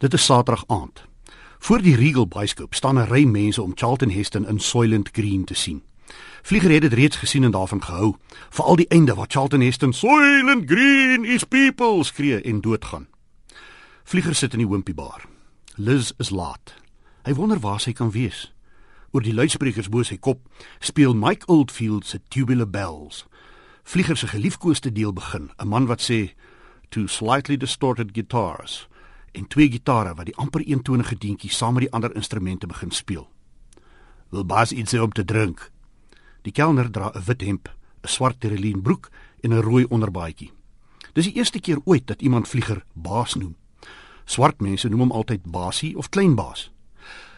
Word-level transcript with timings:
Dit 0.00 0.12
is 0.12 0.24
Saterdag 0.24 0.64
aand. 0.66 1.04
Voor 1.58 1.82
die 1.82 1.96
Regal 1.96 2.26
Bioskoop 2.26 2.74
staan 2.74 2.98
'n 2.98 3.08
ry 3.08 3.24
mense 3.24 3.62
om 3.62 3.72
Charlton 3.74 4.10
Heston 4.10 4.48
in 4.48 4.58
Soylent 4.58 5.08
Green 5.12 5.44
te 5.44 5.54
sien. 5.54 5.82
Vlieger 6.42 6.70
het 6.70 6.80
dit 6.80 6.92
reeds 6.92 7.16
gesien 7.16 7.44
en 7.44 7.50
daarvan 7.50 7.82
gehou, 7.82 8.14
veral 8.48 8.76
die 8.76 8.88
einde 8.88 9.14
waar 9.14 9.26
Charlton 9.28 9.60
Heston 9.60 9.92
Soylent 9.92 10.70
Green 10.70 11.24
is 11.24 11.44
people 11.44 12.04
skree 12.04 12.40
en 12.40 12.60
doodgaan. 12.60 13.08
Vlieger 14.04 14.34
sit 14.34 14.52
in 14.52 14.58
die 14.58 14.68
Wimpy 14.68 14.94
bar. 14.94 15.24
Liz 15.74 16.12
is 16.16 16.30
laat. 16.30 16.74
Hy 17.22 17.34
wonder 17.34 17.60
waar 17.60 17.80
sy 17.80 17.92
kan 17.92 18.10
wees. 18.10 18.52
Oor 19.10 19.22
die 19.22 19.34
luidsprekers 19.34 19.88
bo 19.88 20.02
sy 20.02 20.16
kop 20.16 20.48
speel 20.78 21.14
Mike 21.14 21.46
Oldfield 21.46 22.06
se 22.06 22.20
Tubular 22.28 22.70
Bells. 22.70 23.26
Vlieger 23.82 24.16
se 24.16 24.26
geliefkoeste 24.26 24.92
deel 24.92 25.12
begin, 25.12 25.50
'n 25.58 25.68
man 25.68 25.86
wat 25.86 26.00
sê 26.10 26.30
two 26.88 27.06
slightly 27.06 27.56
distorted 27.56 28.12
guitars 28.12 28.88
en 29.32 29.46
twee 29.46 29.70
gitare 29.70 30.14
wat 30.14 30.26
die 30.26 30.36
amper 30.36 30.64
eentonige 30.66 31.18
deentjie 31.18 31.50
saam 31.50 31.74
met 31.74 31.86
die 31.86 31.92
ander 31.92 32.14
instrumente 32.14 32.66
begin 32.66 32.90
speel. 32.90 33.28
Wil 34.30 34.44
Bas 34.44 34.72
iets 34.72 34.94
om 34.94 35.12
te 35.12 35.24
drink? 35.24 35.70
Die 36.42 36.52
kelner 36.52 36.90
dra 36.90 37.10
'n 37.14 37.24
wit 37.26 37.40
hemp, 37.40 37.68
'n 38.02 38.08
swart 38.08 38.40
terelien 38.40 38.82
broek 38.82 39.10
en 39.40 39.52
'n 39.52 39.62
rooi 39.62 39.84
onderbaadjie. 39.84 40.52
Dis 41.12 41.24
die 41.24 41.34
eerste 41.34 41.60
keer 41.60 41.78
ooit 41.84 42.06
dat 42.06 42.22
iemand 42.22 42.48
vlieger 42.48 42.84
baas 42.92 43.34
noem. 43.34 43.56
Swart 44.24 44.60
mense 44.60 44.88
noem 44.88 45.00
hom 45.00 45.12
altyd 45.12 45.42
basie 45.44 45.96
of 45.96 46.08
klein 46.08 46.34
baas. 46.34 46.70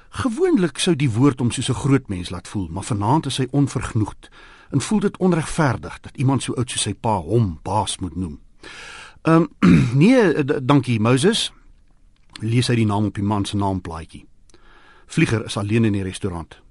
Gewoonlik 0.09 0.79
sou 0.79 0.97
die 0.97 1.11
woord 1.11 1.39
hom 1.39 1.51
soos 1.51 1.69
'n 1.69 1.75
groot 1.75 2.09
mens 2.09 2.31
laat 2.31 2.49
voel, 2.49 2.69
maar 2.71 2.85
vanaand 2.85 3.27
is 3.27 3.37
hy 3.37 3.47
onvergenoegd 3.51 4.29
en 4.71 4.81
voel 4.81 5.01
dit 5.01 5.17
onregverdig 5.17 6.01
dat 6.01 6.17
iemand 6.17 6.43
so 6.43 6.55
oud 6.55 6.71
soos 6.71 6.83
sy 6.83 6.95
pa 6.95 7.17
hom 7.21 7.59
baas 7.63 7.99
moet 7.99 8.17
noem. 8.17 8.41
Ehm 9.23 9.49
um, 9.61 9.79
nee, 10.03 10.45
dankie 10.65 11.01
Moses 11.01 11.53
lees 12.41 12.69
hy 12.69 12.75
die 12.75 12.87
naam 12.87 13.05
op 13.05 13.15
die 13.15 13.23
man 13.23 13.45
se 13.45 13.57
naamplaatjie. 13.57 14.27
Vlieger 15.07 15.45
is 15.45 15.57
alleen 15.57 15.85
in 15.85 15.93
die 15.93 16.03
restaurant. 16.03 16.63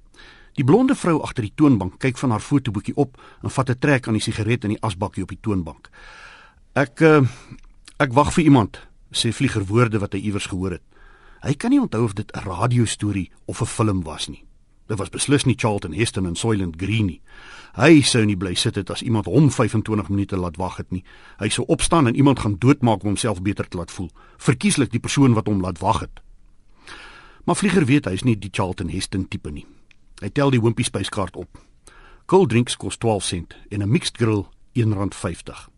Die 0.58 0.64
blonde 0.64 0.96
vrou 0.96 1.22
agter 1.24 1.46
die 1.46 1.54
toonbank 1.56 2.00
kyk 2.00 2.18
van 2.18 2.34
haar 2.34 2.44
fotoboekie 2.44 2.96
op 2.96 3.18
en 3.44 3.50
vat 3.50 3.70
'n 3.70 3.80
trek 3.80 4.08
aan 4.08 4.18
die 4.18 4.22
sigaret 4.22 4.64
in 4.64 4.76
die 4.76 4.82
asbakkie 4.82 5.24
op 5.24 5.30
die 5.30 5.40
toonbank. 5.42 5.90
Ek 6.74 7.02
uh, 7.02 7.22
ek 8.00 8.14
wag 8.14 8.34
vir 8.34 8.44
iemand, 8.44 8.80
sê 9.12 9.32
Vlieger 9.32 9.66
woorde 9.66 10.00
wat 10.00 10.14
hy 10.14 10.20
iewers 10.20 10.48
gehoor 10.48 10.72
het. 10.72 10.84
Hy 11.42 11.54
kan 11.54 11.70
nie 11.70 11.80
onthou 11.80 12.04
of 12.04 12.14
dit 12.14 12.32
'n 12.32 12.44
radiostorie 12.46 13.32
of 13.46 13.62
'n 13.62 13.66
film 13.66 14.04
was 14.04 14.28
nie. 14.28 14.44
Dit 14.92 15.00
was 15.00 15.10
beslis 15.10 15.46
nie 15.48 15.56
Charlton 15.56 15.94
Heston 15.94 16.26
en 16.26 16.36
Soylent 16.36 16.76
Green 16.76 17.06
nie. 17.06 17.22
Hy 17.80 18.02
sou 18.04 18.26
nie 18.28 18.36
bly 18.36 18.52
sit 18.60 18.76
het 18.76 18.90
as 18.92 19.00
iemand 19.08 19.30
hom 19.32 19.48
25 19.48 20.10
minute 20.12 20.36
laat 20.36 20.58
wag 20.60 20.82
het 20.82 20.92
nie. 20.92 21.06
Hy 21.40 21.48
sou 21.48 21.64
opstaan 21.72 22.12
en 22.12 22.16
iemand 22.20 22.44
gaan 22.44 22.58
doodmaak 22.60 23.06
om 23.06 23.14
homself 23.14 23.40
beter 23.42 23.68
te 23.68 23.80
laat 23.80 23.92
voel. 23.92 24.10
Verkieslik 24.36 24.92
die 24.92 25.00
persoon 25.00 25.38
wat 25.38 25.48
hom 25.48 25.64
laat 25.64 25.80
wag 25.80 26.04
het. 26.04 26.20
Maar 27.48 27.56
Vlieger 27.56 27.86
weet 27.88 28.06
hy 28.06 28.18
is 28.20 28.28
nie 28.28 28.36
die 28.36 28.52
Charlton 28.52 28.92
Heston 28.92 29.30
tipe 29.32 29.52
nie. 29.52 29.64
Hy 30.20 30.30
tel 30.30 30.52
die 30.52 30.60
Wimpy 30.60 30.84
spyskaart 30.84 31.40
op. 31.40 31.64
Cold 32.28 32.52
drinks 32.52 32.76
kos 32.76 33.00
12 33.00 33.24
sent 33.24 33.56
en 33.72 33.82
'n 33.82 33.92
mixed 33.92 34.18
grill 34.20 34.50
R1.50. 34.76 35.70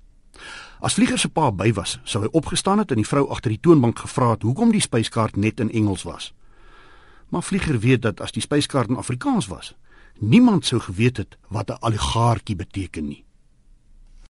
As 0.82 0.94
Vlieger 0.94 1.20
se 1.20 1.30
pa 1.30 1.52
by 1.52 1.72
was, 1.74 2.00
sou 2.04 2.24
hy 2.24 2.30
opgestaan 2.32 2.80
het 2.82 2.90
en 2.90 2.98
die 2.98 3.08
vrou 3.08 3.30
agter 3.30 3.50
die 3.50 3.62
toonbank 3.62 4.00
gevra 4.00 4.32
het 4.32 4.42
hoekom 4.42 4.72
die 4.72 4.82
spyskaart 4.82 5.36
net 5.36 5.60
in 5.60 5.72
Engels 5.72 6.04
was. 6.04 6.34
Maar 7.34 7.44
Vlieger 7.44 7.80
weet 7.80 8.02
dat 8.02 8.20
as 8.22 8.32
die 8.32 8.42
spyskaart 8.42 8.90
in 8.94 9.00
Afrikaans 9.02 9.48
was, 9.50 9.72
niemand 10.20 10.66
sou 10.66 10.82
geweet 10.82 11.18
het 11.18 11.38
wat 11.50 11.70
'n 11.70 11.78
oligargie 11.80 12.56
beteken 12.56 13.08
nie. 13.08 13.24